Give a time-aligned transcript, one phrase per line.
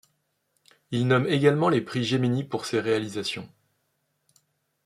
[0.89, 3.47] Il nomme également les Prix Gemini pour ses réalisations.